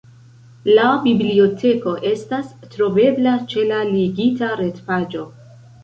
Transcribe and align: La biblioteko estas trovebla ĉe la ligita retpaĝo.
La 0.77 0.85
biblioteko 1.03 1.93
estas 2.13 2.49
trovebla 2.73 3.37
ĉe 3.53 3.69
la 3.71 3.87
ligita 3.95 4.53
retpaĝo. 4.67 5.33